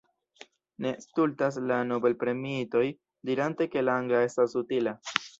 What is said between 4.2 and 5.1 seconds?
estas utila.